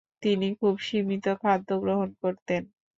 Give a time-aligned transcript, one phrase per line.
[0.23, 2.61] তিনি খুব সীমিত খাদ্য গ্রহণ করতেন।